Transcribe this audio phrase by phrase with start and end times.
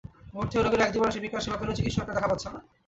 [0.33, 2.59] ভর্তি হওয়া রোগীরা এক-দুবার সেবিকার সেবা পেলেও চিকিৎসকের দেখা পাচ্ছে না।